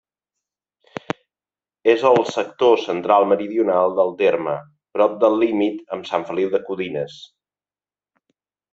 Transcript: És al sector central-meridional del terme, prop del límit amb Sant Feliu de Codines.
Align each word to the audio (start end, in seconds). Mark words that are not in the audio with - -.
És 1.93 2.05
al 2.11 2.17
sector 2.37 2.81
central-meridional 2.87 3.95
del 4.01 4.11
terme, 4.25 4.57
prop 4.99 5.17
del 5.27 5.39
límit 5.45 5.97
amb 5.99 6.13
Sant 6.13 6.29
Feliu 6.33 6.53
de 6.57 6.67
Codines. 6.73 7.23